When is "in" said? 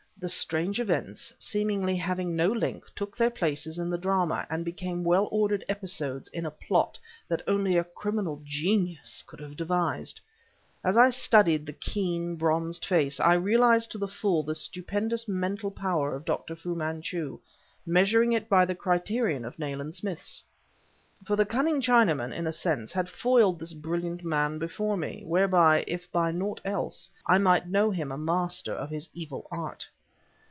3.79-3.89, 6.27-6.45, 22.31-22.45